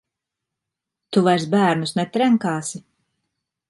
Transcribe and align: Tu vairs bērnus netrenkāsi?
Tu 1.13 1.23
vairs 1.29 1.47
bērnus 1.53 1.95
netrenkāsi? 2.01 2.87